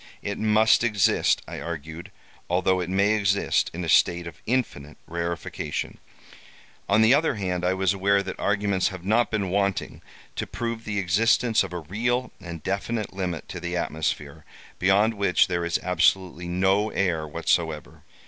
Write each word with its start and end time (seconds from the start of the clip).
It 0.23 0.39
must 0.39 0.83
exist, 0.83 1.43
I 1.47 1.59
argued; 1.59 2.11
although 2.49 2.79
it 2.79 2.89
may 2.89 3.11
exist 3.13 3.69
in 3.71 3.83
a 3.85 3.87
state 3.87 4.25
of 4.25 4.41
infinite 4.47 4.97
rarefaction. 5.05 5.99
"On 6.89 7.03
the 7.03 7.13
other 7.13 7.35
hand, 7.35 7.63
I 7.63 7.75
was 7.75 7.93
aware 7.93 8.23
that 8.23 8.39
arguments 8.39 8.87
have 8.87 9.05
not 9.05 9.29
been 9.29 9.51
wanting 9.51 10.01
to 10.37 10.47
prove 10.47 10.85
the 10.85 10.97
existence 10.97 11.61
of 11.63 11.71
a 11.71 11.81
real 11.81 12.31
and 12.41 12.63
definite 12.63 13.13
limit 13.13 13.47
to 13.49 13.59
the 13.59 13.77
atmosphere, 13.77 14.43
beyond 14.79 15.13
which 15.13 15.45
there 15.45 15.63
is 15.63 15.77
absolutely 15.83 16.47
no 16.47 16.89
air 16.89 17.27
whatsoever. 17.27 18.01